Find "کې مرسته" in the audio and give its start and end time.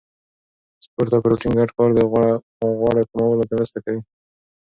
3.47-3.77